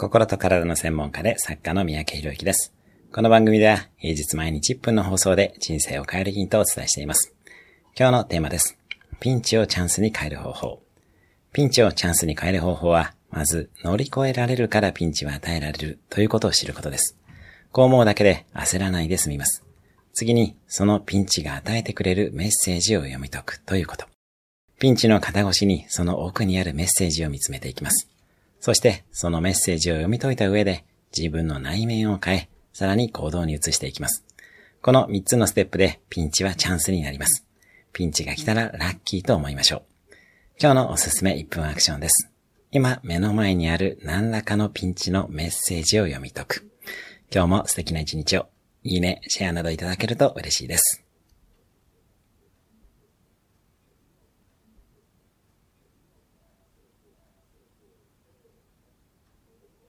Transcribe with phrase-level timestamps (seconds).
[0.00, 2.72] 心と体の専門家で作家の三宅博之です。
[3.12, 7.34] この番組では平日毎日1分の放送で人生を変えるヒントをお伝えしています。
[7.94, 8.78] 今日のテーマです。
[9.20, 10.82] ピンチをチャンスに変える方法。
[11.52, 17.18] ピンチをチャンスに変える方法は、まず乗り越えられるからピンチは与えられるということを知ることです。
[17.70, 19.66] こう思うだけで焦らないで済みます。
[20.14, 24.06] 次に、そのピンチが与えてくれるメッセージを読み解くということ。
[24.78, 28.08] ピンチの肩越しにその奥にあるメッセージを見つめていきます。
[28.60, 30.84] そしてそのメッセージを読み解いた上で
[31.16, 34.24] 自分の内面を変え、さらに行動に移していきます。
[34.82, 37.44] この3つのステップでピンチはチャンスになります。
[37.92, 39.82] ピンチが来たらラッキーと思いましょう。
[40.60, 42.30] 今日のおすすめ1分アクションです。
[42.70, 46.70] 今目の前にある何らかのピンチのメッセージを読み解く。
[47.32, 48.46] 今日も素敵な一日を。
[48.82, 51.09] いいね、シェアなどいただけると嬉しいです。